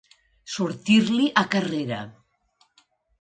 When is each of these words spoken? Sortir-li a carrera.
Sortir-li 0.53 1.27
a 1.41 1.43
carrera. 1.57 1.99